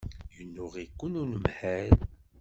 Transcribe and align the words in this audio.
Yennuɣ-iken 0.35 1.13
unemhal. 1.21 1.97